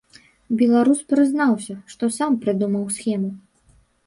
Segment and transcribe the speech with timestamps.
[0.61, 3.31] Беларус прызнаўся, што сам прыдумаў схему.